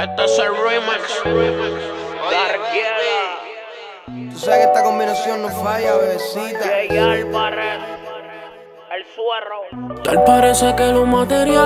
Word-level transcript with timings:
Este 0.00 0.24
es 0.24 0.38
el 0.38 0.54
remix. 0.56 1.02
Darkiela. 2.30 3.20
Tú 4.32 4.38
sabes 4.38 4.58
que 4.58 4.64
esta 4.64 4.82
combinación 4.84 5.42
no 5.42 5.48
falla, 5.48 5.96
bebecita. 5.96 6.68
Alvarez. 7.12 7.80
El 8.94 9.04
suero. 9.14 10.02
Tal 10.04 10.24
parece 10.24 10.74
que 10.76 10.92
lo 10.92 11.04
material 11.04 11.58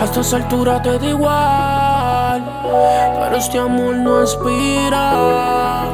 a 0.00 0.04
estas 0.04 0.34
alturas 0.34 0.82
te 0.82 0.98
da 0.98 1.06
igual, 1.06 2.44
pero 3.20 3.36
este 3.36 3.58
amor 3.58 3.94
no 3.94 4.22
expira. 4.22 5.84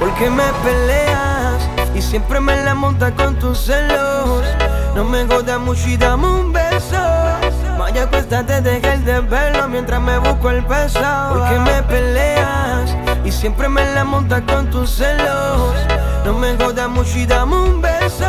¿Por 0.00 0.14
qué 0.14 0.30
me 0.30 0.44
peleas 0.64 1.68
y 1.94 2.00
siempre 2.00 2.40
me 2.40 2.56
la 2.64 2.74
montas 2.74 3.12
con 3.12 3.38
tus 3.38 3.58
celos? 3.66 4.42
No 4.94 5.04
me 5.04 5.26
jodas 5.26 5.60
mucho 5.60 5.88
y 5.88 5.96
dame 5.98 6.26
un 6.26 6.52
beso. 6.52 6.96
Vaya, 7.78 8.02
acuéstate, 8.02 8.60
deja 8.60 8.94
el 8.94 9.04
desvelo 9.04 9.68
mientras 9.68 10.00
me 10.00 10.18
busco 10.18 10.50
el 10.50 10.64
peso. 10.64 11.00
¿Por 11.28 11.48
qué 11.48 11.58
me 11.60 11.82
peleas 11.84 12.90
y 13.24 13.30
siempre 13.30 13.68
me 13.68 13.84
la 13.94 14.04
montas 14.04 14.42
con 14.48 14.68
tus 14.68 14.90
celos? 14.90 15.74
No 16.24 16.34
me 16.34 16.56
jodas 16.56 16.88
mucho 16.88 17.16
y 17.16 17.24
dame 17.24 17.54
un 17.54 17.80
beso. 17.80 18.26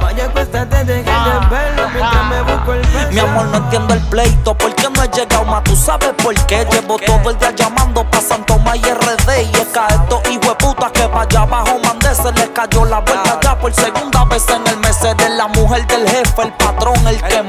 Vaya, 0.00 0.24
acuéstate, 0.24 0.84
deja 0.84 1.10
el 1.10 1.40
desvelo 1.40 1.88
mientras 1.90 2.24
me 2.30 2.42
busco 2.42 2.72
el 2.72 2.80
peso. 2.80 3.08
Mi 3.10 3.18
amor, 3.18 3.46
no 3.48 3.56
entiendo 3.58 3.94
el 3.94 4.00
pleito, 4.08 4.54
¿por 4.56 4.74
qué 4.74 4.88
no 4.88 5.02
he 5.02 5.08
llegado 5.08 5.44
más? 5.44 5.62
¿Tú 5.64 5.76
sabes 5.76 6.14
por 6.22 6.34
qué? 6.46 6.66
Llevo 6.72 6.96
todo 6.98 7.30
el 7.30 7.38
día 7.38 7.50
llamando 7.50 8.04
pa' 8.10 8.20
Santo 8.20 8.54
Tomás 8.54 8.76
y 8.76 8.82
RD 8.82 9.52
Y 9.52 9.56
es 9.56 9.68
que 9.68 9.78
a 9.78 9.86
estos 9.88 10.30
hijos 10.30 10.48
de 10.48 10.54
puta 10.54 10.90
que 10.90 11.08
pa' 11.08 11.22
allá 11.22 11.42
abajo 11.42 11.78
mandé 11.84 12.14
Se 12.14 12.32
les 12.32 12.48
cayó 12.50 12.84
la 12.84 13.00
vuelta 13.00 13.38
ya 13.42 13.58
por 13.58 13.72
segunda 13.72 14.24
vez 14.24 14.48
en 14.48 14.66
el 14.66 14.78
mes 14.78 15.02
Eres 15.02 15.30
la 15.30 15.48
mujer 15.48 15.86
del 15.86 16.08
jefe, 16.08 16.42
el 16.42 16.52
patrón, 16.54 17.06
el 17.06 17.20
que 17.22 17.42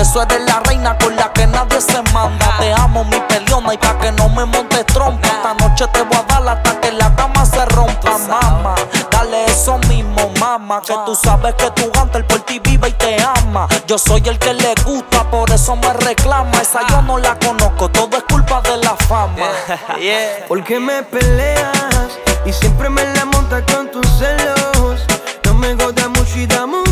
eso 0.00 0.22
eres 0.22 0.40
la 0.46 0.60
reina 0.60 0.96
con 0.98 1.14
la 1.14 1.32
que 1.32 1.46
nadie 1.46 1.80
se 1.80 2.00
manda. 2.12 2.56
Te 2.58 2.72
amo 2.72 3.04
mi 3.04 3.20
peleona 3.20 3.74
y 3.74 3.78
pa' 3.78 3.98
que 3.98 4.12
no 4.12 4.28
me 4.28 4.44
montes 4.44 4.86
trompa. 4.86 5.28
Esta 5.28 5.54
noche 5.54 5.86
te 5.88 6.02
voy 6.02 6.16
a 6.16 6.22
dar 6.22 6.48
hasta 6.48 6.80
que 6.80 6.92
la 6.92 7.14
cama 7.14 7.44
se 7.44 7.64
rompa, 7.66 8.18
mama 8.18 8.74
Dale 9.10 9.44
eso 9.46 9.78
mismo, 9.88 10.30
mama 10.38 10.80
Que 10.86 10.94
tú 11.04 11.14
sabes 11.14 11.54
que 11.54 11.70
tu 11.70 11.90
el 12.14 12.24
por 12.24 12.40
ti 12.40 12.58
vive 12.58 12.88
y 12.88 12.92
te 12.92 13.16
ama. 13.22 13.68
Yo 13.86 13.98
soy 13.98 14.22
el 14.26 14.38
que 14.38 14.54
le 14.54 14.74
gusta, 14.84 15.30
por 15.30 15.50
eso 15.50 15.76
me 15.76 15.92
reclama. 15.92 16.60
Esa 16.60 16.86
yo 16.88 17.02
no 17.02 17.18
la 17.18 17.38
conozco, 17.38 17.90
todo 17.90 18.16
es 18.16 18.24
culpa 18.24 18.60
de 18.62 18.76
la 18.78 18.96
fama. 18.96 19.48
¿Por 20.48 20.64
qué 20.64 20.80
me 20.80 21.02
peleas 21.02 22.18
y 22.44 22.52
siempre 22.52 22.88
me 22.88 23.04
la 23.14 23.24
montas 23.26 23.62
con 23.72 23.90
tus 23.90 24.06
celos? 24.18 25.00
No 25.44 25.54
me 25.54 25.74
jodas 25.74 26.08
mucho 26.08 26.38
y 26.38 26.46
dame 26.46 26.78
un 26.78 26.89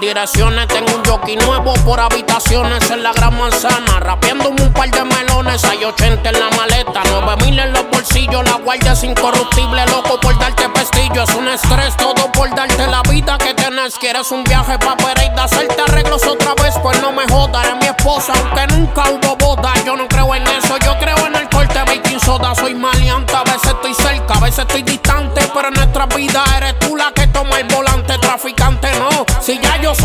direcciones, 0.00 0.66
tengo 0.68 0.94
un 0.94 1.04
jockey 1.04 1.36
nuevo 1.36 1.74
por 1.84 2.00
habitaciones 2.00 2.90
en 2.90 3.02
la 3.02 3.12
gran 3.12 3.36
manzana. 3.36 4.00
Rapeándome 4.00 4.62
un 4.62 4.72
par 4.72 4.90
de 4.90 5.04
melones, 5.04 5.64
hay 5.64 5.84
80 5.84 6.28
en 6.28 6.40
la 6.40 6.50
maleta, 6.50 7.02
9000 7.04 7.58
en 7.58 7.72
los 7.72 7.90
bolsillos. 7.90 8.44
La 8.44 8.56
guardia 8.56 8.92
es 8.92 9.04
incorruptible, 9.04 9.84
loco 9.86 10.18
por 10.20 10.38
darte 10.38 10.68
pestillo. 10.68 11.22
Es 11.22 11.34
un 11.34 11.48
estrés, 11.48 11.96
todo 11.96 12.30
por 12.32 12.54
darte 12.54 12.86
la 12.86 13.02
vida 13.02 13.38
que 13.38 13.54
tienes. 13.54 13.96
Quieres 13.98 14.30
un 14.30 14.44
viaje 14.44 14.78
pa' 14.78 14.96
Pereira, 14.96 15.44
hacerte 15.44 15.82
arreglos 15.82 16.26
otra 16.26 16.54
vez, 16.62 16.74
pues 16.82 17.00
no 17.00 17.12
me 17.12 17.26
jodas. 17.28 17.66
Eres 17.66 17.76
mi 17.80 17.86
esposa, 17.86 18.32
aunque 18.34 18.74
nunca 18.74 19.04
hubo 19.10 19.36
boda. 19.36 19.72
Yo 19.84 19.96
no 19.96 20.08
creo 20.08 20.34
en 20.34 20.46
eso, 20.46 20.76
yo 20.78 20.98
creo 20.98 21.26
en 21.26 21.36
el 21.36 21.48
corte 21.48 21.78
baking 21.78 22.20
soda. 22.20 22.54
Soy 22.54 22.74
maleante, 22.74 23.34
a 23.34 23.44
veces 23.44 23.66
estoy 23.66 23.94
cerca, 23.94 24.34
a 24.34 24.40
veces 24.40 24.60
estoy 24.60 24.82
distante. 24.82 25.40
Pero 25.54 25.68
en 25.68 25.74
nuestra 25.74 26.06
vida 26.06 26.44
eres 26.56 26.78
tú 26.78 26.96
la 26.96 27.03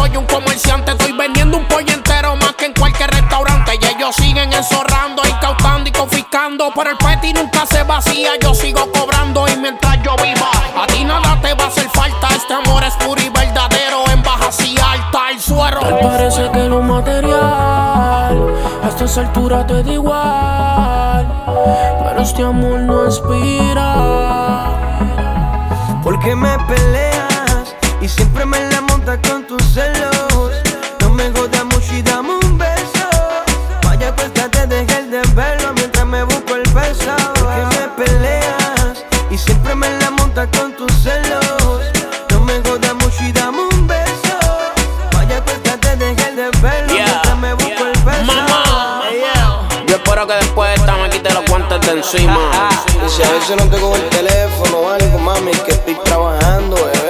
soy 0.09 0.17
un 0.17 0.25
comerciante, 0.25 0.91
estoy 0.91 1.11
vendiendo 1.11 1.57
un 1.57 1.65
pollo 1.65 1.93
entero 1.93 2.35
más 2.35 2.53
que 2.53 2.65
en 2.65 2.73
cualquier 2.73 3.09
restaurante. 3.11 3.77
Y 3.81 3.85
ellos 3.85 4.15
siguen 4.15 4.51
enzorrando, 4.51 5.21
incautando 5.27 5.89
y 5.89 5.91
confiscando. 5.91 6.71
Pero 6.75 6.91
el 6.91 6.97
peti 6.97 7.33
nunca 7.33 7.65
se 7.65 7.83
vacía, 7.83 8.31
yo 8.41 8.53
sigo 8.53 8.91
cobrando. 8.91 9.47
Y 9.47 9.57
mientras 9.57 10.01
yo 10.03 10.15
viva, 10.17 10.49
a 10.81 10.87
ti 10.87 11.03
nada 11.03 11.39
te 11.41 11.53
va 11.53 11.65
a 11.65 11.67
hacer 11.67 11.89
falta. 11.89 12.29
Este 12.35 12.53
amor 12.53 12.83
es 12.83 12.93
puro 12.95 13.21
y 13.21 13.29
verdadero, 13.29 14.09
en 14.11 14.23
baja 14.23 14.49
y 14.65 14.77
alta, 14.79 15.31
el 15.31 15.39
suero. 15.39 15.79
Tal 15.79 15.99
parece 15.99 16.49
que 16.51 16.63
lo 16.63 16.81
material 16.81 17.39
a 18.83 18.87
estas 18.87 19.17
alturas 19.17 19.67
te 19.67 19.83
da 19.83 19.91
igual, 19.91 21.27
pero 22.03 22.21
este 22.21 22.43
amor 22.43 22.79
no 22.79 23.05
expira. 23.05 24.75
¿Por 26.03 26.19
qué 26.19 26.35
me 26.35 26.57
peleas 26.59 27.75
y 28.01 28.07
siempre 28.07 28.45
me 28.45 28.59
la 28.69 28.81
montas 28.81 29.19
con 29.27 29.38
No 30.99 31.09
me 31.11 31.31
jodas 31.31 31.63
mucho 31.63 31.93
y 31.93 32.01
dame 32.01 32.33
un 32.33 32.57
beso. 32.57 33.07
Vaya, 33.83 34.09
acuéstate, 34.09 34.67
deja 34.67 34.97
el 34.99 35.09
desvelo 35.09 35.73
mientras 35.73 36.05
me 36.05 36.21
busco 36.23 36.55
el 36.55 36.63
peso. 36.63 37.15
¿Por 37.35 37.47
qué 37.47 37.77
me 37.77 38.05
peleas 38.05 39.05
y 39.31 39.37
siempre 39.37 39.75
me 39.75 39.89
la 39.99 40.11
montas 40.11 40.49
con 40.57 40.73
tus 40.75 40.91
celos? 41.01 41.79
No 42.29 42.41
me 42.41 42.59
jodas 42.61 42.93
mucho 42.95 43.23
y 43.23 43.31
dame 43.31 43.61
un 43.61 43.87
beso. 43.87 44.37
Vaya, 45.13 45.37
acuéstate, 45.37 45.95
deja 45.95 46.27
el 46.27 46.35
desvelo 46.35 46.93
Yeah, 46.93 47.05
mientras 47.05 47.37
me 47.37 47.53
busco 47.53 47.85
el 47.85 47.99
peso. 48.03 48.25
Mamá, 48.25 49.01
yo 49.87 49.95
espero 49.95 50.27
que 50.27 50.33
después 50.33 50.69
de 50.71 50.75
esta 50.75 50.97
me 50.97 51.09
quite 51.09 51.33
los 51.33 51.45
guantes 51.45 51.79
de 51.87 51.91
encima. 51.93 52.69
Y 53.05 53.09
si 53.09 53.23
a 53.23 53.31
veces 53.31 53.55
no 53.55 53.63
te 53.69 53.79
cojo 53.79 53.95
el 53.95 54.09
teléfono 54.09 54.77
o 54.79 54.89
algo, 54.89 55.19
mami, 55.19 55.51
que 55.51 55.71
estoy 55.71 55.95
trabajando, 56.03 56.75
bebé. 56.75 57.08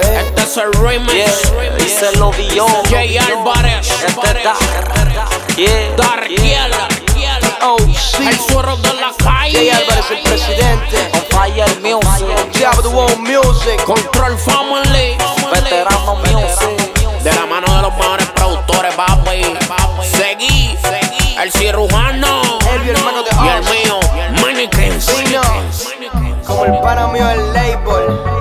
El 0.56 0.72
remix. 0.72 1.52
Dice 1.78 2.10
lo 2.16 2.32
vio 2.32 2.66
Jay. 2.90 3.16
Este 3.16 4.42
da 4.42 4.54
Yeah 5.56 5.94
Darkiela. 5.96 6.88
Oh, 7.62 7.76
sí. 7.78 8.26
El 8.26 8.36
suero 8.36 8.76
de 8.78 8.94
la 8.94 9.12
calle. 9.16 9.52
Jay 9.52 9.70
Álvarez, 9.70 10.10
el 10.10 10.22
presidente. 10.22 11.10
On 11.14 11.22
fire 11.30 11.80
music 11.80 12.52
Diablo 12.52 12.90
World 12.90 13.18
Music. 13.18 13.80
Control 13.84 14.36
Family. 14.38 15.16
Veterano 15.52 16.16
music 16.16 17.22
De 17.22 17.32
la 17.32 17.46
mano 17.46 17.72
de 17.76 17.82
los 17.82 17.94
mejores 17.96 18.26
productores, 18.30 18.92
papi. 18.96 19.44
Seguí. 20.02 20.76
El 21.40 21.52
cirujano. 21.52 22.58
Elvio, 22.74 22.92
hermano 22.92 23.22
de 23.22 23.30
Y 23.30 23.48
el 23.48 23.62
mío. 23.84 24.00
Mannequins. 24.42 25.06
Como 26.44 26.64
el 26.64 26.80
pana 26.80 27.06
mío 27.06 27.24
del 27.28 27.52
label. 27.52 28.39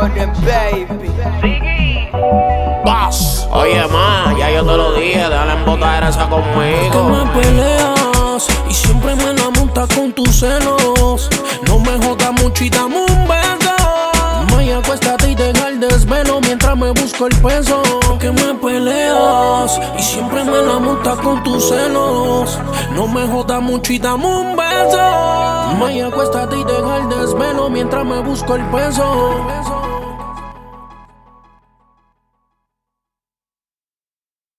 Baby. 0.00 1.10
Boss. 2.84 3.46
Oye, 3.52 3.86
ma, 3.88 4.32
ya 4.38 4.50
yo 4.50 4.64
te 4.64 4.76
lo 4.76 4.92
dije. 4.94 5.28
Dale 5.28 5.52
en 5.52 5.64
botar 5.66 6.04
esa 6.04 6.26
Que 6.26 6.36
me 6.36 6.88
conmigo. 6.90 7.32
peleas 7.34 8.48
y 8.68 8.72
siempre 8.72 9.14
me 9.16 9.34
la 9.34 9.50
montas 9.50 9.88
con 9.94 10.12
tus 10.12 10.40
celos. 10.40 11.28
No 11.66 11.78
me 11.80 11.98
jodas 12.02 12.32
mucho 12.42 12.64
y 12.64 12.70
dame 12.70 12.96
un 12.96 13.28
beso. 13.28 14.54
Maya, 14.54 14.78
acuéstate 14.78 15.32
y 15.32 15.34
deja 15.34 15.68
el 15.68 15.80
desvelo 15.80 16.40
mientras 16.40 16.76
me 16.78 16.90
busco 16.92 17.26
el 17.26 17.36
peso. 17.36 17.82
Que 18.18 18.30
me 18.32 18.54
peleas 18.54 19.78
y 19.98 20.02
siempre 20.02 20.42
me 20.44 20.62
la 20.62 20.78
montas 20.78 21.18
con 21.18 21.42
tus 21.42 21.68
celos. 21.68 22.58
No 22.94 23.06
me 23.06 23.26
jodas 23.26 23.60
mucho 23.60 23.92
y 23.92 23.98
dame 23.98 24.26
un 24.26 24.56
beso. 24.56 25.76
Maya, 25.78 26.06
acuéstate 26.06 26.56
y 26.58 26.64
deja 26.64 26.96
el 26.96 27.08
desvelo 27.10 27.68
mientras 27.68 28.04
me 28.06 28.20
busco 28.20 28.54
el 28.54 28.64
peso. 28.66 29.36